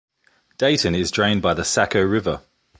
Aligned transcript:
Dayton 0.57 0.95
is 0.95 1.11
drained 1.11 1.43
by 1.43 1.53
the 1.53 1.63
Saco 1.63 2.01
River. 2.01 2.41